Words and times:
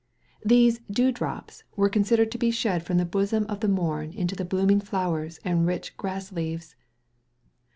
These 0.43 0.79
"dew 0.89 1.11
drops" 1.11 1.63
were 1.75 1.87
considered 1.87 2.31
to 2.31 2.39
be 2.39 2.49
shed 2.49 2.81
from 2.83 2.97
the 2.97 3.05
bosom 3.05 3.45
of 3.47 3.59
the 3.59 3.67
morn 3.67 4.11
into 4.13 4.35
the 4.35 4.43
blooming 4.43 4.79
flowers 4.81 5.39
and 5.45 5.67
rich 5.67 5.95
grass 5.95 6.31
leaves. 6.31 6.75